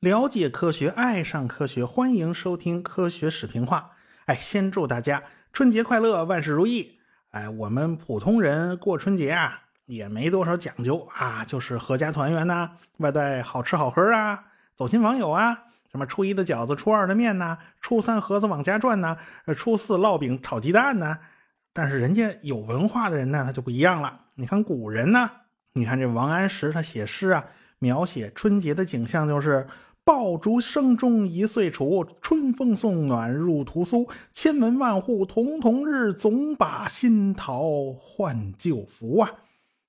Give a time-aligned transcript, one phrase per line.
[0.00, 3.90] 了解科学，爱上科学，欢迎收听科学视频化。
[4.26, 5.22] 哎，先祝大家
[5.52, 6.98] 春节快乐，万事如意。
[7.30, 19.18] 哎，我们普通人过春节啊，也没多少讲究啊，就是合家团圆呐，外带好吃好喝啊，走亲访友啊，什么初一的饺子，初二的面呐，初三盒子往家转呐，
[19.56, 21.18] 初四烙饼炒鸡蛋呐。
[21.72, 24.20] 但是人家有文化的人呢，他就不一样了。
[24.34, 25.30] 你看古人呢，
[25.72, 27.44] 你看这王安石他写诗啊，
[27.78, 29.66] 描写春节的景象就是。
[30.04, 34.08] 爆竹声中一岁除，春风送暖入屠苏。
[34.32, 39.30] 千门万户曈曈日，总把新桃换旧符啊！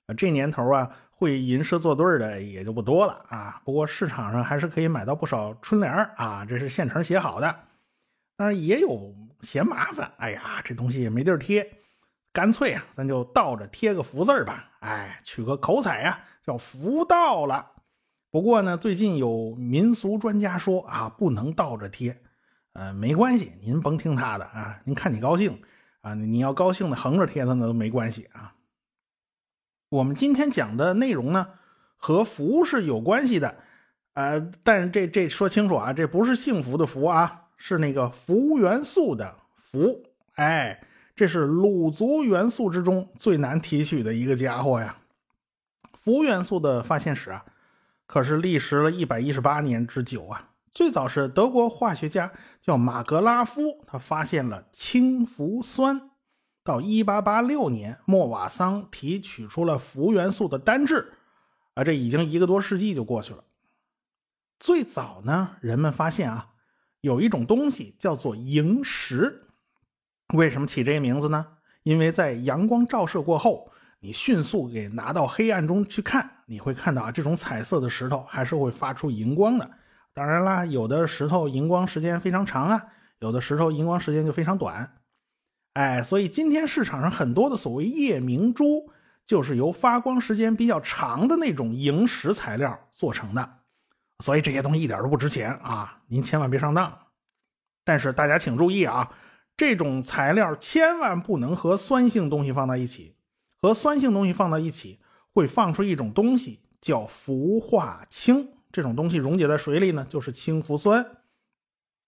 [0.07, 3.61] 啊，这年头啊，会吟诗作对的也就不多了啊。
[3.63, 7.55] 不过市场上还是可以买到不少春联啊，这是现成写好的。
[8.35, 11.79] 当然也有嫌麻烦，哎呀，这东西也没地儿贴，
[12.33, 14.69] 干脆啊，咱就倒着贴个福字吧。
[14.79, 17.71] 哎，取个口彩呀，叫福到了。
[18.31, 22.21] 不过呢，最近有民俗专家说啊，不能倒着贴，
[22.73, 25.61] 呃，没关系，您甭听他的啊，您看你高兴
[26.01, 28.53] 啊，你要高兴的横着贴它那都没关系啊。
[29.89, 31.47] 我们今天讲的内容呢，
[31.97, 33.57] 和福是有关系的，
[34.13, 40.83] 呃，但是这这说清楚啊，这不是幸福的福啊，是那个福元素的福，哎，
[41.15, 44.97] 这是鲁族元素之中最难提取的一个家伙呀。
[45.93, 47.45] 福元素的发现史啊。
[48.07, 50.49] 可是历时了一百一十八年之久啊！
[50.71, 56.09] 最早是德国化学家叫马格拉夫，他发现了氢氟酸。
[56.63, 61.13] 到一八八六年，莫瓦桑提取出了氟元素的单质。
[61.75, 63.43] 啊，这已经一个多世纪就过去了。
[64.59, 66.48] 最早呢，人们发现啊，
[67.01, 69.47] 有一种东西叫做萤石。
[70.33, 71.45] 为什么起这个名字呢？
[71.83, 73.71] 因为在阳光照射过后。
[74.01, 79.69] 你迅速给拿到黑暗中去看，你会看到啊，这种彩色的石头还是会发出荧光的。
[80.13, 82.81] 当然啦，有的石头荧光时间非常长啊，
[83.19, 84.89] 有的石头荧光时间就非常短。
[85.73, 88.89] 哎，所以今天市场上很多的所谓夜明珠，
[89.25, 93.58] 就是由发光时间比较长的那种萤石材料做成的。
[94.19, 97.07] 所以这些东西一点都不值钱啊，您千万别上当。
[97.83, 99.11] 但是大家请注意啊，
[99.55, 103.15] 这种材料千万不能和酸性东西放在一起。
[103.61, 104.99] 和酸性东西放到一起，
[105.33, 108.49] 会放出一种东西，叫氟化氢。
[108.71, 111.05] 这种东西溶解在水里呢，就是氢氟酸。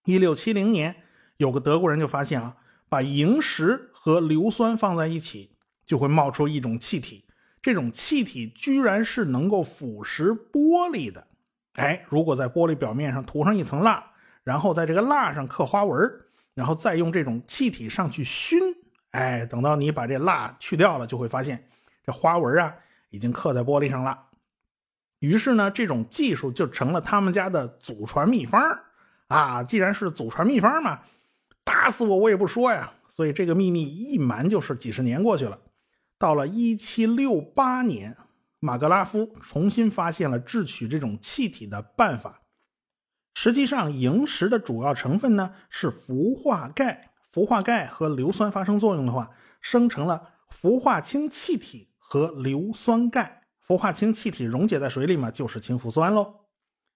[0.04, 0.94] 一六七零年，
[1.36, 2.56] 有个德国人就发现啊，
[2.88, 7.24] 把萤石和硫酸放在一起，就会冒出一种气体。
[7.60, 11.26] 这种气体居然是能够腐蚀玻璃的。
[11.74, 14.04] 哎，如果在玻璃表面上涂上一层蜡，
[14.44, 16.10] 然后在这个蜡上刻花纹，
[16.54, 18.60] 然后再用这种气体上去熏。
[19.12, 21.68] 哎，等到你把这蜡去掉了，就会发现
[22.04, 22.74] 这花纹啊
[23.10, 24.26] 已经刻在玻璃上了。
[25.18, 28.60] 于是呢，这种技术就成了他们家的祖传秘方
[29.28, 29.62] 啊！
[29.62, 31.00] 既然是祖传秘方嘛，
[31.62, 32.92] 打死我我也不说呀。
[33.08, 35.58] 所以这个秘密一瞒就是几十年过去了。
[36.18, 38.16] 到了一七六八年，
[38.64, 42.42] 马格拉夫重新发现了制取这种气体的办法。
[43.34, 47.10] 实际上，萤石的主要成分呢是氟化钙。
[47.32, 49.30] 氟化钙和硫酸发生作用的话，
[49.60, 53.42] 生成了氟化氢气体和硫酸钙。
[53.58, 56.32] 氟化氢气体溶解在水里嘛，就是氢氟酸喽。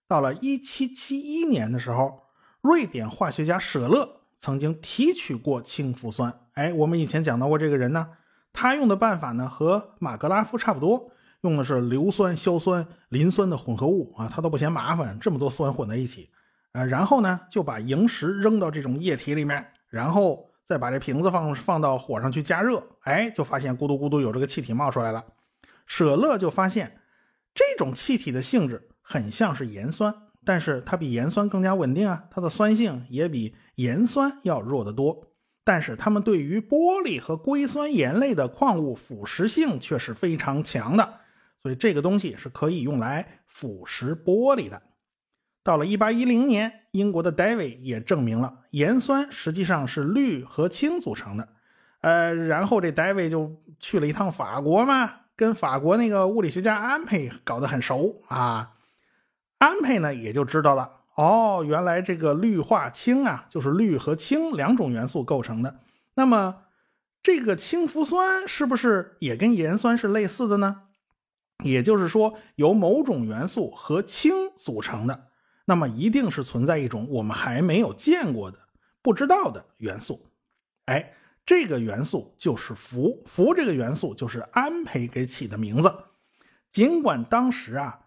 [0.06, 2.22] 到了1771年的时候，
[2.60, 6.32] 瑞典化学家舍勒曾经提取过氢氟酸。
[6.52, 8.06] 哎，我们以前讲到过这个人呢，
[8.52, 11.10] 他用的办法呢和马格拉夫差不多，
[11.48, 16.28] 用的是硫酸、硝酸、磷酸的混合物啊，他都不嫌麻烦，这么多酸混在一起，
[16.72, 19.64] 呃，然后呢就把萤石扔到这种液体里面。
[19.88, 25.24] 然后再把这瓶子放放到火上去加热，哎，就发现咕嘟咕嘟有这个气体冒出来了。
[25.86, 26.98] 舍勒就发现
[27.54, 30.12] 这种气体的性质很像是盐酸，
[30.44, 35.28] 但是它比盐酸更加稳定啊，它的酸性也比盐酸要弱得多。
[35.64, 41.14] 但是它们对于玻璃和硅酸盐类的矿物腐蚀性却是非常强的，
[41.62, 44.82] 所以这个东西是可以用来腐蚀玻璃的。
[45.62, 51.48] 到了一八一零年，英国的 David 也证明了盐酸实际上是氯和氢组成的。
[52.02, 58.74] 呃，然后这 David 就去了一趟法国嘛，跟法国那个物理学家安培搞得很熟啊。
[59.58, 65.80] 安培呢也就知道了，哦，原来这个氯化氢啊，就是氯和氢两种元素构成的。
[66.14, 66.62] 那么
[67.24, 70.82] 这个氢氟酸是不是也跟盐酸是类似的呢？
[71.64, 75.28] 也就是说，由某种元素和氢组成的。
[75.68, 78.58] 那么一定是存在一种我们还没有见过的、
[79.02, 80.24] 不知道的元素，
[80.84, 81.12] 哎，
[81.44, 85.92] 这个元素就是氟，氟这个元素就是安培给起的名字。
[86.70, 87.98] 尽管当时啊，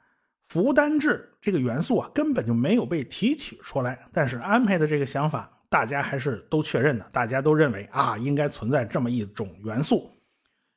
[0.48, 10.10] 氟单质这个元素啊根本就没有被提取出来，但是安培的这个想法大家还是都确认的，大家都认为啊应该存在这么一种元素。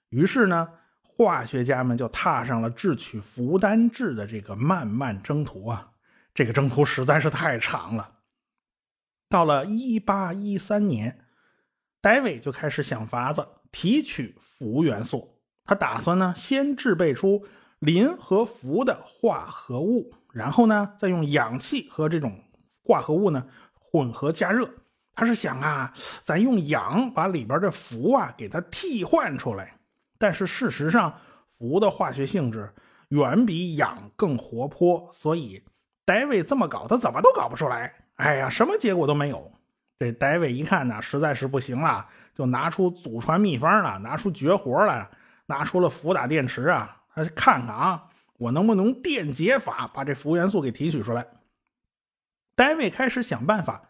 [0.09, 0.69] 于是呢，
[1.17, 5.91] 化学家们就踏上了制取氟单质的这个漫漫征途啊。
[6.35, 8.11] 这个征途实在是太长了。
[9.29, 11.19] 到了一八一三年。
[12.01, 17.47] 戴维就开始想法子提取氟元素，他打算呢先制备出
[17.79, 22.43] 磷和氟的化合物，然后呢再用氧气和这种
[22.83, 24.69] 化合物呢混合加热。
[25.15, 25.95] 他是想啊，
[26.25, 29.79] 咱用氧把里边的氟啊给它替换出来。
[30.23, 31.19] 但是事实上，
[31.59, 32.73] 氟的化学性质
[33.09, 35.61] 远比氧更活泼，所以
[36.05, 37.93] 戴维这么搞，他怎么都搞不出来。
[38.15, 39.51] 哎呀，什么结果都没有。
[39.99, 45.11] 这 David 一看呢，实在是不行了，就拿出祖传秘方了，拿出绝活了，
[45.47, 48.05] 拿出了氟打电池啊，他看看啊，
[48.39, 51.27] 我能不能电解法把这氟元素给提取出来
[52.55, 53.89] ？David 开始想办法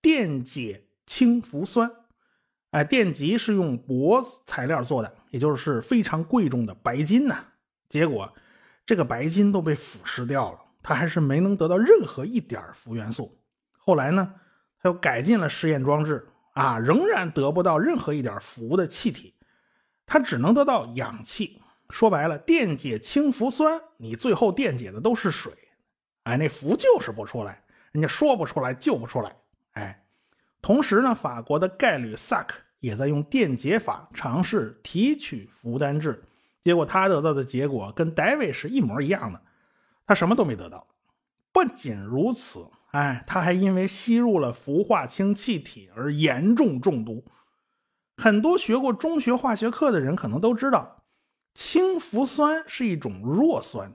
[0.00, 1.90] 电解氢氟酸。
[2.74, 7.38] 哎，电极是用铂材料做的，也就是非常贵重的白金呐。
[7.88, 8.28] 结果
[8.84, 13.38] 这个白金都被腐蚀掉了，他还是没能得到任何一点氟元素。
[13.76, 14.34] 后来呢？
[14.80, 19.36] 他又改进了实验装置啊，仍然得不到任何一点氟的气体，
[20.04, 21.62] 它只能得到氧气。
[21.90, 25.52] 说白了，电解氢氟酸，你最后电解的都是水，
[26.24, 27.62] 哎，那氟就是不出来，
[27.92, 29.36] 人家说不出来就不出来。
[29.74, 30.04] 哎，
[30.60, 36.22] 同时呢，法国的概率萨克也在用电解法尝试提取氟单质，
[36.62, 39.40] 结果他得到的结果跟戴维是一模一样的，
[40.06, 40.86] 他什么都没得到。
[41.50, 42.66] 不仅如此。
[42.90, 47.24] 哎，他还因为吸入了氟化氢气体而严重中毒。
[48.16, 51.02] 很多学过中学化学课的人可能都知道，
[51.54, 53.92] 氢氟酸是一种弱酸，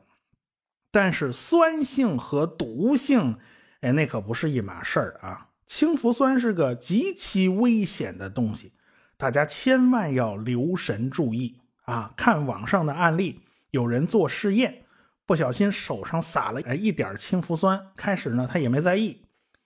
[0.91, 3.37] 但是酸性和毒性，
[3.79, 5.47] 哎，那可不是一码事儿啊。
[5.65, 8.73] 氢氟酸是个极其危险的东西，
[9.19, 12.13] 大家千万要留神注意啊！
[12.15, 14.85] 看网上的案例，有人做试验。
[15.25, 19.21] 不小心手上撒了一点氢氟酸，开始呢他也没在意，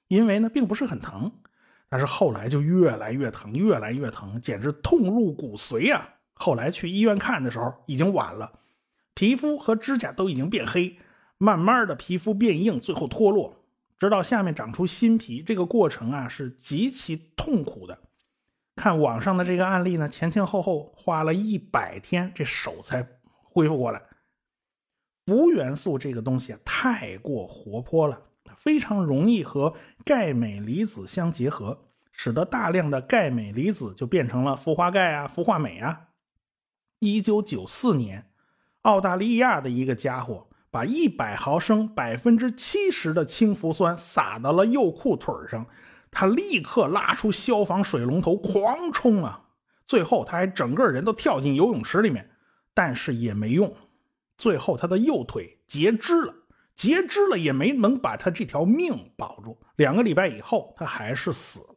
[0.07, 1.31] 因为呢并不是很疼，
[1.87, 6.09] 但是后来就越来越疼，越来越疼，简直痛入骨髓呀！
[6.33, 8.53] 后来去医院看的时候已经晚了，
[9.13, 10.97] 皮肤和指甲都已经变黑，
[11.37, 13.63] 慢慢的皮肤变硬，最后脱落，
[13.99, 17.99] 直到下面长出新皮，这个过程啊是极其痛苦的。
[18.83, 23.07] 看网上的这个案例呢，前前后后花了一百天，这手才
[23.41, 24.01] 恢复过来。
[25.25, 28.21] 氟元素这个东西啊，太过活泼了，
[28.57, 36.09] 非常容易和钙镁离子相结合，使得大量的钙镁离子就变成了氟化钙啊、氟化镁啊。
[36.99, 38.29] 一九九四年，
[38.81, 45.65] 澳大利亚的一个家伙把一百毫升百分之七十的氢氟酸撒到了右裤腿上，
[46.13, 49.41] 他立刻拉出消防水龙头狂冲啊，
[49.85, 52.29] 最后他还整个人都跳进游泳池里面，
[52.73, 53.75] 但是也没用。
[54.37, 56.33] 最后，他的右腿截肢了，
[56.75, 59.59] 截肢了也没能把他这条命保住。
[59.75, 61.75] 两个礼拜以后，他还是死了。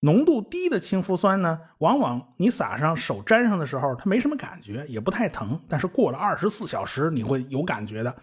[0.00, 5.60] 浓度低的氢氟酸呢，往往你撒上手沾上的时候，它没什么感觉，也不太疼。
[5.68, 8.16] 但是过了二十四小时，你会有感觉的。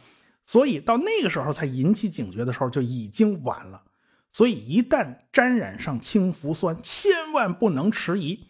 [0.48, 3.84] 所以到那个时候才引起警觉的时候，就已经晚了。
[4.32, 8.48] 所以一旦沾染上氢氟酸，千万不能迟疑，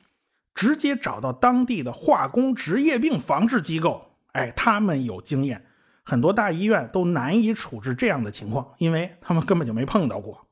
[0.54, 4.04] 直接找到当地的化工职业病防治机构。
[4.34, 5.66] 哎，他们有经验，
[6.04, 10.46] 很多大医院都难以处置这样的情况，因为他们根本就没碰到过。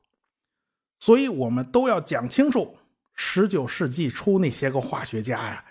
[0.98, 2.78] 所以，我们都要讲清楚，
[3.14, 5.64] 十九世纪初那些个化学家呀，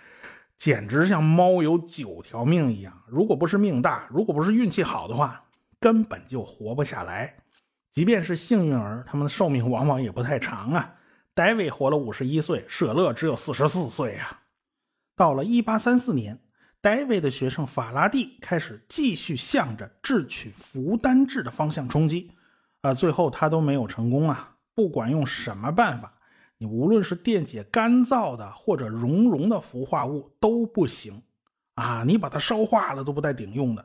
[0.55, 3.01] 简直像猫有九条命一样。
[3.07, 5.43] 如果不是命大，如果不是运气好的话，
[5.79, 7.35] 根本就活不下来。
[7.95, 10.95] 即便是幸运儿，他们的寿命往往也不太长啊。
[11.33, 14.41] 戴维活了五十一岁，舍勒只有四十四岁啊。
[15.15, 16.39] 到了一八三四年。
[16.81, 22.29] 戴维的学生法拉第开始继续向着制取氟单质的方向冲击，
[22.81, 24.57] 啊，最后他都没有成功啊！
[24.75, 26.13] 不管用什么办法，
[26.59, 31.23] 你无论是电解干燥的或者熔融的氟化物都不行，
[31.73, 33.83] 啊，你把它烧化了都不带顶用的。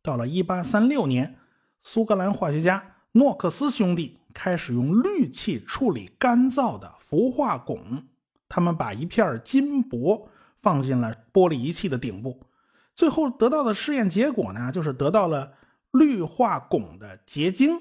[0.00, 1.36] 到了1836年，
[1.82, 8.04] 苏格兰化学家诺克斯兄弟开始用氯气处理干燥的氟化汞，
[8.46, 10.28] 他们把一片金箔。
[10.62, 12.44] 放进了玻璃仪器的顶部，
[12.92, 15.52] 最后得到的试验结果呢，就是得到了
[15.92, 17.78] 氯化汞的结晶，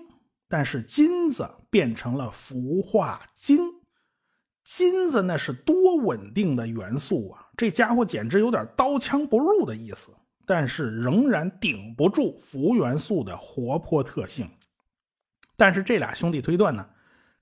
[0.47, 3.57] 但是金子变成了氟化金，
[4.63, 7.47] 金子那是多稳定的元素啊！
[7.57, 10.11] 这家伙简直有点刀枪不入的意思，
[10.45, 14.47] 但是仍然顶不住氟元素的活泼特性。
[15.55, 16.85] 但是这俩兄弟推断呢，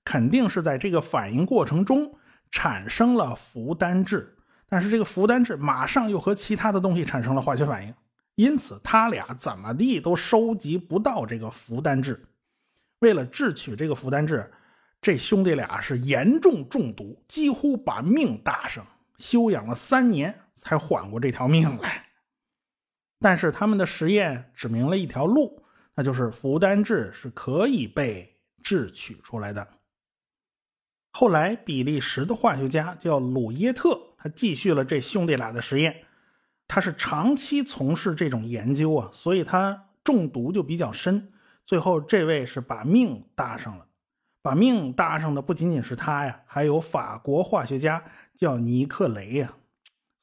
[0.04, 2.16] 肯定是在这个反应过程中
[2.50, 4.36] 产生了氟单质，
[4.68, 7.94] 但是这个氟单质马上又和其他的东西产生了化学反应，
[8.34, 12.24] 因此他俩怎么地都收集不到这个氟单质。
[13.00, 14.50] 为了制取这个氟单质。
[15.02, 18.86] 这兄弟俩是严重中毒，几乎把命搭上，
[19.18, 22.06] 休养了三年才缓过这条命来。
[23.20, 25.62] 但是他们的实验指明了一条路，
[25.94, 29.66] 那就是氟单质是可以被制取出来的。
[31.12, 36.04] 后来，比利时的化学家叫鲁耶特，他继续了这兄弟俩的实验。
[36.66, 41.32] 他是长期从事这种研究啊，所以他中毒就比较深。
[41.64, 43.86] 最后，这位是把命搭上了。
[44.42, 48.02] 把命搭上的不仅仅是他呀，还有法国化学家
[48.36, 49.54] 叫尼克雷呀。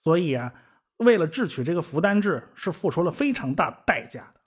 [0.03, 0.53] 所以啊，
[0.97, 4.40] 为了制取这个氟单质，是付出了非常大代价的。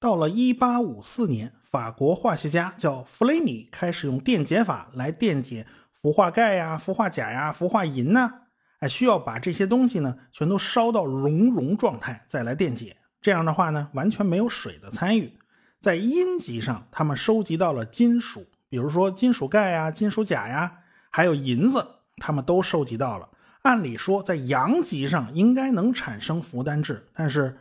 [0.00, 8.42] 到了1854年，法国化学家叫弗雷米开始用电解法来电解氟化钙呀、氟化钾呀、氟化银呐。
[8.78, 12.96] 哎，需要把这些东西呢全都烧到熔融状态再来电解。
[13.20, 15.36] 这样的话呢，完全没有水的参与。
[15.80, 18.46] 在阴极上，他们收集到了金属。
[18.68, 20.78] 比如说金属钙呀、金属钾呀，
[21.10, 21.84] 还有银子，
[22.18, 23.28] 他们都收集到了。
[23.62, 27.58] 按理说，在阳极上应该能产生氟单质，但是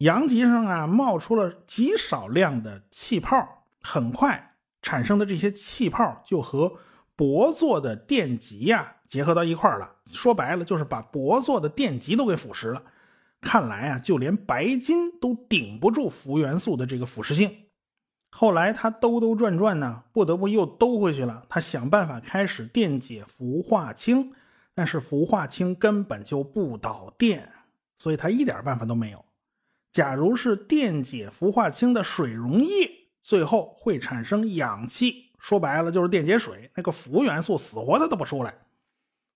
[0.00, 6.72] 阳极上啊冒出了极少量的气泡，很快产生的这些气泡就和
[7.18, 9.96] 铂座的电极呀结合到一块了。
[10.10, 12.82] 说白了，就是把铂座的电极都给腐蚀了。
[13.42, 17.66] 看来啊，就连白金都顶不住氟元素的这个腐蚀性。
[18.30, 21.42] 后来他兜兜转转呢，不得不又兜回去了。
[21.50, 24.32] 他想办法开始电解氟化氢，
[24.74, 27.52] 但是氟化氢根本就不导电，
[27.98, 29.22] 所以他一点办法都没有。
[29.92, 38.54] 假如是电解氟化氢的水溶液，最后会产生氧气，说白了就是电解水，那个氟元素死活的都不出来。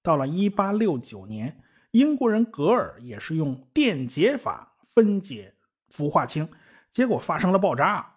[0.02, 5.54] 到了1869年，英国人格尔也是用电解法分解
[5.88, 6.48] 氟化氢，
[6.92, 8.12] 结果发生了爆炸。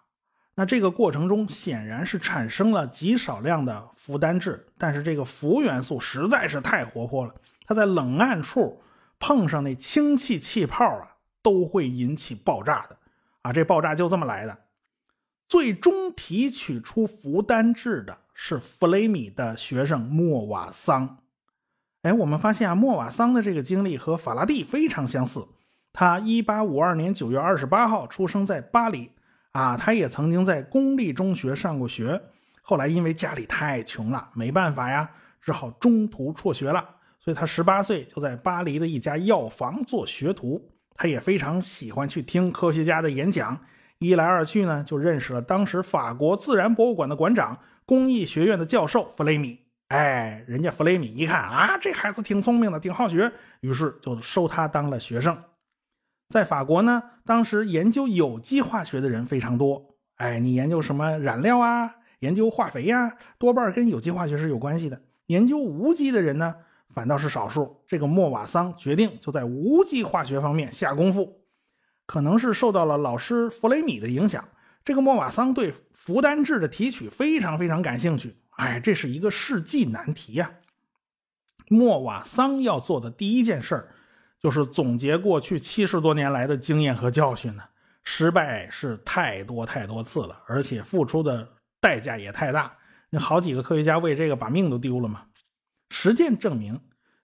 [0.54, 8.82] 那这个过程中显然是产生了极少量的氟单质，但是这个氟元素实在是太活泼了，它在冷暗处
[9.18, 12.96] 碰上那氢气气泡啊，都会引起爆炸的
[13.42, 13.52] 啊！
[13.52, 14.58] 这爆炸就这么来的。
[15.46, 21.18] 最终提取出氟单质的是弗雷米的学生莫瓦桑。
[22.02, 25.46] 哎，我们发现啊，莫瓦桑的这个经历和法拉第非常相似。
[25.92, 29.10] 他1852年9月28号出生在巴黎。
[29.52, 32.20] 啊，他也曾经在公立中学上过学，
[32.62, 36.96] 后来因为家里太穷了，没办法呀，只好中途辍学了。
[37.18, 40.70] 所以他十八岁就在巴黎的一家药房做学徒。
[40.98, 43.58] 他也非常喜欢去听科学家的演讲，
[44.00, 49.60] 一来二去呢，就认识了当时法国自然博物馆的馆长、工艺学院的教授弗雷米。
[49.86, 55.38] 哎，人家弗雷米一看啊，这孩子挺聪明的，挺好学，于是就收他当了学生。
[56.28, 59.94] 在法国呢，当时研究有机化学的人非常多。
[60.16, 61.94] 哎，你研究什么染料啊？
[62.18, 65.00] 研究化肥呀，多半跟有机化学是有关系的。
[65.26, 66.56] 研究无机的人呢，
[66.98, 67.80] 反倒是少数。
[67.86, 71.44] 这个莫瓦桑决定就在无机化学方面下功夫，
[72.06, 74.44] 可能是受到了老师弗雷米的影响。
[74.84, 78.36] 这个莫瓦桑对氟单质的提取非常非常感兴趣。
[78.56, 80.50] 哎，这是一个世纪难题呀！
[81.68, 83.94] 莫瓦桑要做的第一件事儿。
[84.40, 87.62] 就是总结过去七十多年来的经验和教训呢，
[88.02, 91.48] 失败是太多太多次了，而且付出的
[91.80, 92.72] 代价也太大。
[93.10, 95.22] 那好几个科学家为这个把命都丢了嘛。
[95.90, 96.78] 实践证明，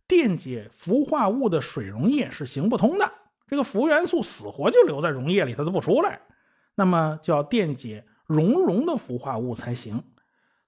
[0.07, 3.13] 电解氟化物的水溶液是行不通的，
[3.47, 6.21] 这个氟元素死活就留在溶液里，它都不出来。
[6.75, 10.03] 那么就要电解熔融的氟化物才行。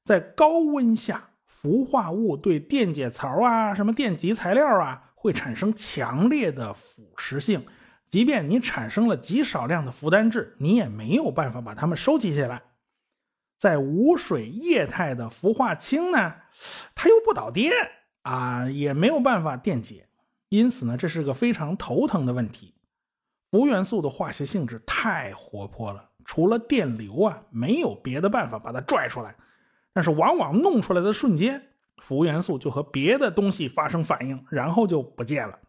[0.03, 5.03] 在高温下，氟化物对电解槽啊、什么电极材料啊。
[5.19, 7.67] 会产生强烈的腐蚀性，
[8.09, 12.63] 即便你产生了极少量的氟单质，你也没有办法把它们收集起来。
[13.59, 16.33] 在无水液态的氟化氢呢，
[16.95, 17.73] 它又不导电
[18.27, 20.09] 啊，也没有办法电解，
[20.49, 22.75] 因此呢，这是个非常头疼的问题。
[23.53, 29.37] 氟元素的化学性质太活泼了，除了电流啊，没有别的办法把它拽出来。
[29.93, 31.63] 但是往往弄出来的瞬间。
[31.99, 35.61] 氟元素就和别的东西发生反应，然后就不见了。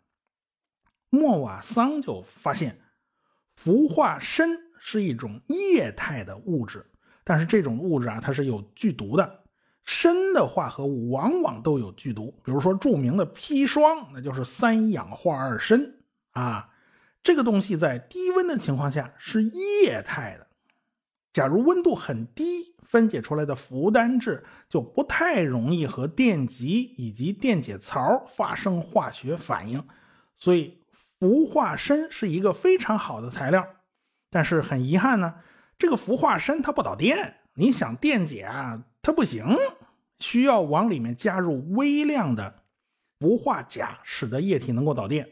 [1.12, 2.80] 莫瓦桑就发现，
[3.56, 4.50] 氟化砷
[4.80, 6.86] 是一种液态的物质，
[7.24, 9.44] 但是这种物质啊，它是有剧毒的。
[9.88, 15.94] 砷的化合物往往都有剧毒，比如说著名的砒霜，那就是三氧化二砷
[16.32, 16.70] 啊。
[17.24, 20.48] 这个东西在低温的情况下是液态的，
[21.32, 29.82] 假如温度很低，分解出来的氟单质就不太容易和电极以及电解槽发生化学反应，
[30.36, 30.78] 所以
[31.20, 33.66] 氟化砷是一个非常好的材料。
[34.30, 35.36] 但是很遗憾呢，
[35.78, 39.46] 这个氟化砷它不导电，你想电解啊，它不行。
[40.20, 42.64] 需要往里面加入微量的
[43.20, 45.30] 氟化钾，使得液体能够导电。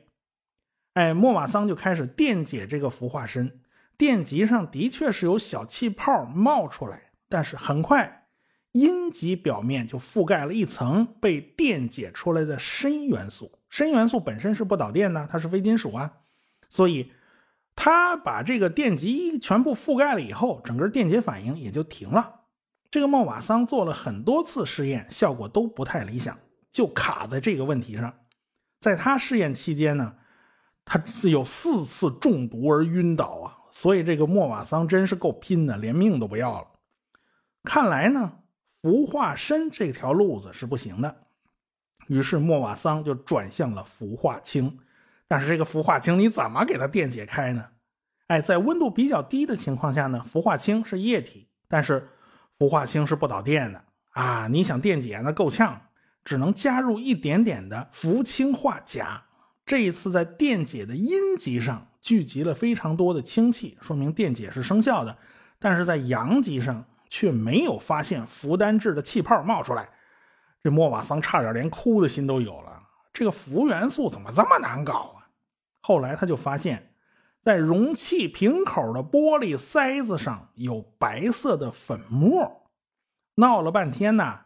[0.93, 3.51] 哎，莫瓦桑就开始电解这个氟化砷，
[3.97, 8.27] 电极上的确是有小气泡冒出来，但是很快
[8.71, 13.59] 阴极表面就覆盖了一层被电解出来的砷元素。
[13.69, 16.13] 砷元素本身是不导电的，它是非金属啊，
[16.69, 17.11] 所以
[17.75, 22.44] 它把这个电极全部覆盖了以后，整个电解反应也就停了。
[22.95, 26.39] 这个莫瓦桑做了很多次试验，效果都不太理想，
[26.71, 28.21] 就卡在这个问题上。
[28.79, 30.15] 在他试验期间呢，
[30.85, 36.67] 他是有四次中毒而晕倒啊，所以这个莫瓦桑真是够拼的，连命都不要了。
[37.65, 38.31] 看来呢，
[38.81, 41.13] 氟化砷这条路子是不行的，
[42.07, 44.79] 于是莫瓦桑就转向了氟化氢。
[45.27, 47.67] 但是这个氟化氢你怎么给它电解开呢？
[48.27, 52.07] 哎，在温度比较低的情况下呢，氟化氢是液体，但是。
[52.57, 54.47] 氟化氢是不导电的啊！
[54.47, 55.81] 你想电解那够呛，
[56.23, 59.21] 只能加入一点点的氟氢化钾。
[59.65, 65.17] 这一次在电解的阴极上聚集了非常多的氢气，说明电解是生效的。
[65.59, 69.89] 但是在阳极上却没有发现氟单质的气泡冒出来，
[70.63, 72.81] 这莫瓦桑差点连哭的心都有了。
[73.11, 75.27] 这个氟元素怎么这么难搞啊？
[75.81, 76.94] 后来他就发现。
[77.45, 82.63] 在容器瓶口的玻璃塞子上有白色的粉末，
[83.35, 84.39] 闹了半天呢，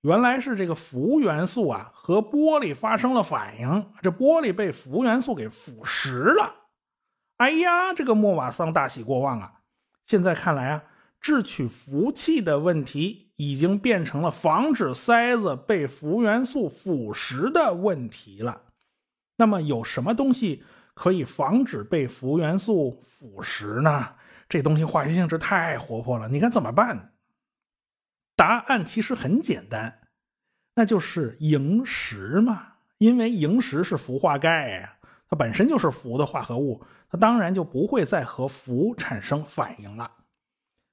[0.00, 6.54] 原来是这个氟元素啊和玻璃发生了反应，这玻璃被氟元素给腐蚀了。
[7.36, 9.60] 哎呀，这个莫瓦桑大喜过望啊！
[10.06, 10.84] 现在看来啊，
[11.20, 18.62] 制取氟气的问题已经变成了防止塞子被氟元素腐蚀的问题了。
[19.36, 20.64] 那么有什么东西？
[20.96, 24.08] 可以防止被氟元素腐蚀呢？
[24.48, 27.12] 这东西化学性质太活泼了，你看怎么办？
[28.34, 30.00] 答案其实很简单，
[30.74, 32.72] 那就是萤石嘛。
[32.98, 34.96] 因为萤石是氟化钙呀，
[35.28, 40.10] 它本身就是氟的化合物，它当然就不会再和氟产生反应了。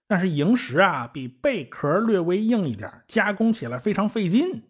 [0.06, 4.64] 但是萤石啊，比贝壳略微硬一点，加工起来非常费劲。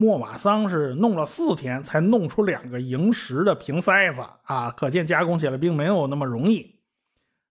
[0.00, 6.76] 莫瓦桑是弄了四天才弄出两个萤石的瓶塞子啊，可见加工起来并没有那么容易。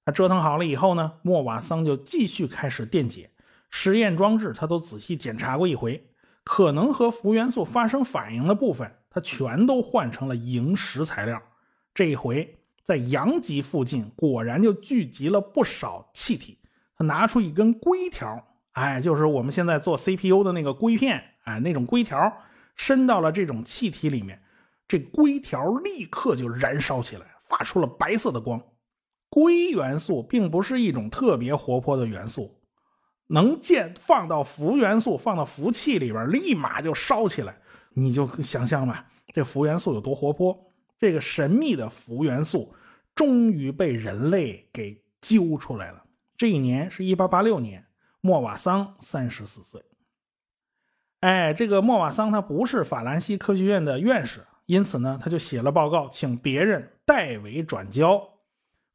[0.06, 3.32] 他折腾好了以后呢，莫瓦桑就继续开始电解。
[3.70, 6.10] 实验装置他都仔细检查过一回，
[6.46, 11.42] 可能和氟元素发生反应的部分，他全都换成了萤石材料。
[11.94, 16.60] 这一回在阳极附近果然就聚集了不少气体。
[16.96, 21.22] 他拿出一根硅条，哎，就是我们现在做 CPU 的那个硅片。
[21.48, 22.32] 哎，那种硅条
[22.76, 24.38] 伸到了这种气体里面，
[24.86, 28.62] 这硅条立刻就燃烧起来，发出了白色的光。
[29.30, 32.60] 硅元素并不是一种特别活泼的元素，
[33.28, 37.58] 能见放到氟元素放到氟气里边，立马就烧起来。
[37.94, 40.58] 你就想象吧，这氟元素有多活泼。
[41.00, 42.74] 这个神秘的氟元素
[43.16, 46.04] 终于被人类给揪出来了。
[46.36, 47.86] 这一年是一八八六年，
[48.20, 49.82] 莫瓦桑三十四岁。
[51.22, 58.22] 哎，这个莫瓦桑他不是法兰西科学院的院士，因此呢，他就写了报告，请别人代为转交。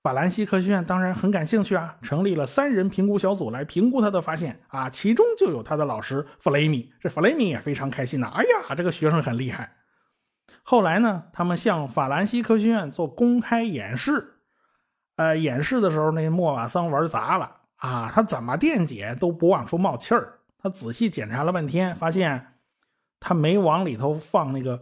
[0.05, 6.93] 法兰西科学院当然很感兴趣啊，成立了三人评估小组来评估他的发现啊，其中就有他的老师弗雷米。
[7.01, 9.73] 这弗雷米也非常开心呐，哎呀，这个学生很厉害。
[10.63, 14.39] 后来呢，他们向法兰西科学院做公开演示，
[15.17, 20.39] 呃，演示的时候，那莫瓦桑玩砸了啊，他怎么电解都不往出冒气儿。
[20.63, 22.55] 他仔细检查了半天，发现
[23.19, 24.81] 他没往里头放那个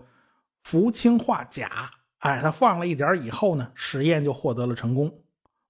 [0.63, 1.91] 氟氢化钾。
[2.19, 5.23] 哎，他放了一点以后呢，实验就获得了成功。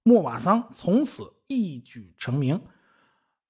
[0.03, 2.61] 莫瓦桑从此一举成名。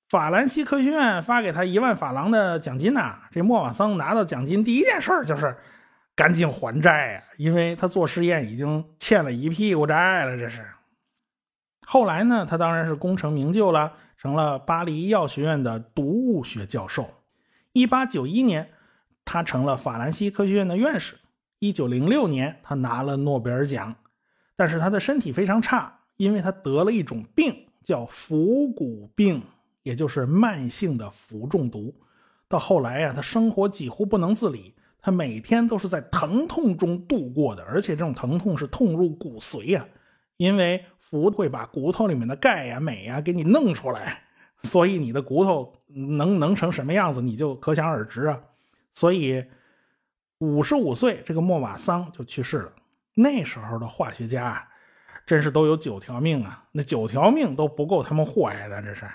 [0.07, 3.21] 法兰西科学院发给他一万法郎的奖金呐。
[3.31, 5.57] 这莫瓦桑拿到奖金第一件事就是
[6.15, 10.37] 赶紧还债呀，因为他做实验已经欠了一屁股债了。
[10.37, 10.67] 这是。
[11.87, 13.93] 后来呢，他当然是功成名就了。
[14.21, 17.09] 成了巴黎医药学院的毒物学教授。
[17.73, 18.69] 一八九一年，
[19.25, 21.15] 他成了法兰西科学院的院士。
[21.57, 23.95] 一九零六年，他拿了诺贝尔奖。
[24.55, 29.41] 但是他的身体非常差，因为他得了一种病，叫氟骨病，
[29.81, 31.91] 也就是慢性的氟中毒。
[32.47, 39.83] 到后来呀，他生活几乎不能自理，他每天都是在疼痛中度过的，而且这种疼痛是痛入骨髓呀，
[40.41, 44.23] 因为氟会把骨头里面的钙呀、镁呀给你弄出来，
[44.63, 48.41] 所以你的骨头能能成什么样子，你就可想而知啊。
[48.95, 49.45] 所以
[50.39, 52.73] 五十五岁，这个莫瓦桑就去世了。
[53.13, 54.67] 那时候的化学家。
[55.23, 56.65] 真是都有九条命啊！
[56.71, 59.05] 那九条命都不够他们祸害的，这是。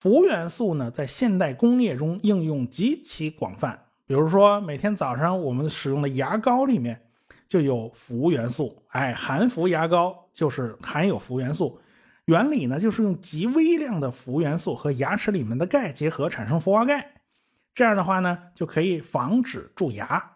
[0.00, 3.86] 氟元素呢，在现代工业中应用极其广泛。
[4.06, 7.05] 比如说，每天早上我们使用的牙膏里面
[7.48, 8.82] 就有氟元素。
[8.88, 11.80] 哎，含氟牙膏就是含有氟元素。
[12.26, 17.14] 原理呢，就是用极微量的氟元素和牙齿里面的钙结合，产生氟化钙。
[17.74, 20.32] 这样的话呢，就可以防止蛀牙。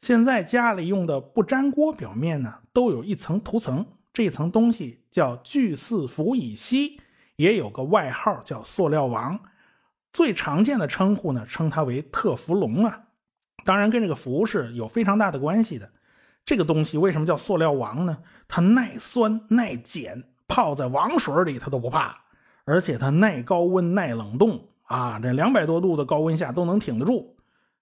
[0.00, 7.00] 现在家里用的不粘锅表面呢，都有一层涂层，这层东西叫聚四氟乙烯，
[7.36, 9.40] 也有个外号叫“塑料王”。
[10.12, 13.04] 最常见的称呼呢，称它为特氟龙啊。
[13.64, 15.90] 当然，跟这个氟是有非常大的关系的。
[16.44, 18.18] 这个东西为什么叫塑料王呢？
[18.48, 22.16] 它耐酸耐碱，泡在王水里它都不怕，
[22.64, 27.36] 而且它耐高温耐冷冻啊，这两百多度的高温下都能挺得住。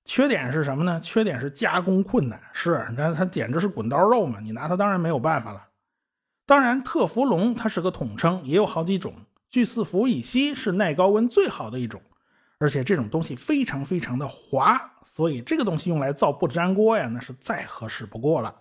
[0.04, 1.00] 缺点是什么呢？
[1.00, 4.40] 缺点是加工困难，是，那它简直是滚刀肉嘛！
[4.40, 5.68] 你拿它当然没有办法了。
[6.46, 9.14] 当然，特氟龙它是个统称，也有好几种。
[9.50, 12.00] 聚四氟乙烯是耐高温最好的一种，
[12.60, 18.54] 而且这种东西非常非常的滑，所以这个东西用来造不粘锅呀，那是再合适不过了。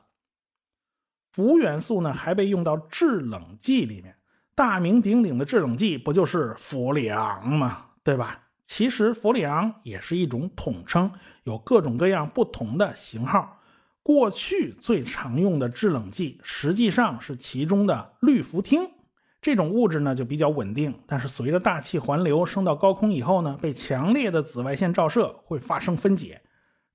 [1.34, 4.16] 氟元素呢，还被用到制冷剂里面，
[4.56, 7.86] 大名鼎鼎的制冷剂不就是氟利昂吗？
[8.02, 8.42] 对吧？
[8.64, 11.12] 其实氟利昂也是一种统称，
[11.44, 13.60] 有各种各样不同的型号。
[14.02, 18.90] 过去最常用的制冷剂实际上是其中的氯氟烃，
[19.42, 26.42] 这种物质呢就比较稳定，但是随着大气环流升到高空以后呢，被强烈的紫外线照射会发生分解，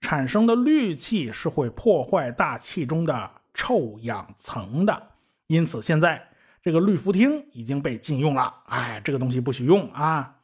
[0.03, 5.11] 产生的氯气是会破坏大气中的臭氧层的。
[5.47, 6.23] 因此现在
[6.63, 10.37] 这个氯氟烃已经被禁用了，哎，这个东西不许用啊。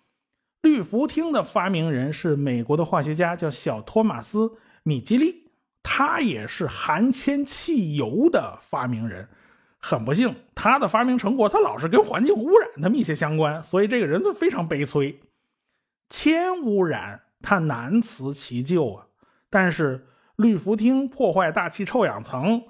[0.62, 4.38] 氯氟烃的发明人是美国的化学家，叫小托马斯·
[4.82, 5.50] 米基利，
[5.82, 9.28] 他也是含铅汽油的发明人。
[9.80, 15.20] 很不幸，他的发明成果他老是跟环境污染的密切相关，所以这个人就非常悲催。
[16.08, 19.06] 铅污染他难辞其咎啊，
[19.48, 22.62] 但是氯氟烃破坏大气臭氧层，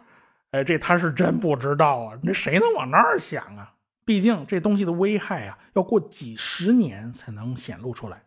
[0.53, 3.75] 哎，这他是真不知道啊，那谁能往那儿想啊？
[4.05, 8.23] 毕竟这东西的危害啊，要过几十年才能显露出来。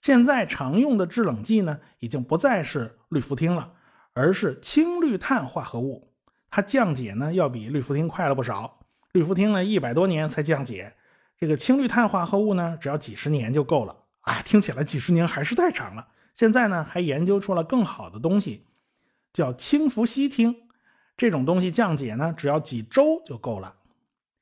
[0.00, 3.72] 现在常用的制冷剂呢，已经不再是氯氟烃了，
[4.14, 6.11] 而是氢氯碳化合物。
[6.54, 8.78] 它降解呢，要比氯氟烃快了不少。
[9.12, 10.94] 氯氟烃呢，一百多年才降解，
[11.38, 13.96] 这个氢氯碳化合物呢，只要几十年就够了。
[14.20, 16.06] 啊，听起来几十年还是太长了。
[16.34, 18.66] 现在呢，还研究出了更好的东西，
[19.32, 20.54] 叫氢氟烯烃。
[21.16, 23.74] 这种东西降解呢，只要几周就够了。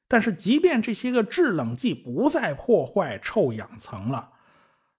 [0.09, 4.31] 但是，即便这些个制冷剂不再破坏臭氧层了，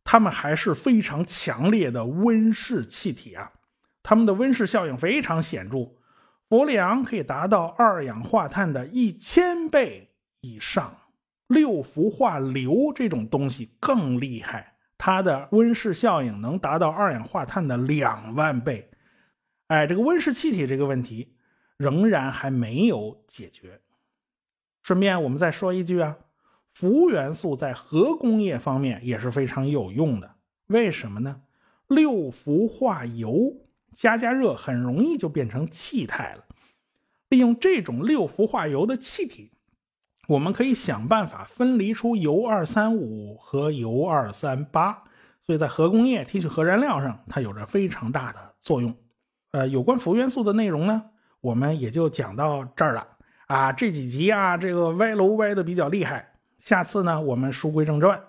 [0.05, 3.51] 它们还是非常强烈的温室气体啊！
[4.01, 5.91] 它们的温室效应非常显著，
[6.51, 10.09] 氟利昂可以达到二氧化碳的一千倍
[10.41, 10.97] 以上，
[11.47, 18.91] 六氟化硫这种东西更厉害，它的温室效应能达到二氧化碳的两万倍。
[19.67, 21.37] 哎，这个温室气体这个问题
[21.77, 23.79] 仍然还没有解决。
[24.81, 26.17] 顺便我们再说一句啊，
[26.73, 30.35] 氟元素在核工业方面也是非常有用的。
[30.67, 31.43] 为什么呢？
[31.87, 36.43] 六氟化铀加加热很容易就变成气态了。
[37.29, 39.51] 利用这种六氟化铀的气体，
[40.27, 45.03] 我们可以想办法分离出铀二三五和铀二三八。
[45.43, 48.95] 所以在核工业提取核燃料上，它有着非常大的作用。
[49.51, 51.03] 呃，有关氟元素的内容呢，
[51.41, 53.07] 我们也就讲到这儿了。
[53.47, 56.35] 啊，这几集啊，这个歪楼歪的比较厉害。
[56.59, 58.21] 下次呢，我们书归正传。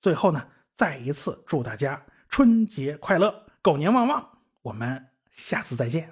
[0.00, 0.44] 最后呢，
[0.76, 4.37] 再一次祝大家春节快乐，狗年旺旺。
[4.62, 6.10] 我们下次再见。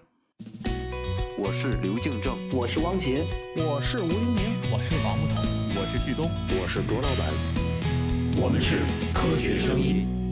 [1.37, 6.31] 我是刘敬正，我是汪杰，我是吴黎明，我是王木头，我是旭东，
[6.61, 8.41] 我是卓老板。
[8.41, 8.79] 我们是
[9.13, 10.26] 科学声音。